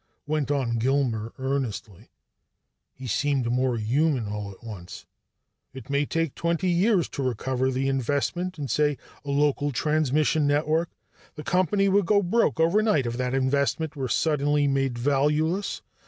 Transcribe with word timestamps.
went 0.25 0.49
on 0.49 0.79
Gilmer 0.79 1.31
earnestly. 1.37 2.09
He 2.91 3.05
seemed 3.05 3.51
more 3.51 3.77
human, 3.77 4.27
all 4.27 4.49
at 4.51 4.63
once. 4.63 5.05
"It 5.73 5.91
may 5.91 6.07
take 6.07 6.33
twenty 6.33 6.69
years 6.71 7.07
to 7.09 7.21
recover 7.21 7.69
the 7.69 7.87
investment 7.87 8.57
in, 8.57 8.67
say, 8.67 8.97
a 9.23 9.29
local 9.29 9.71
transmission 9.71 10.47
network. 10.47 10.89
The 11.35 11.43
company 11.43 11.87
would 11.87 12.07
go 12.07 12.23
broke 12.23 12.59
overnight 12.59 13.05
if 13.05 13.15
that 13.17 13.35
investment 13.35 13.95
were 13.95 14.09
suddenly 14.09 14.65
made 14.67 14.97
valueless. 14.97 15.83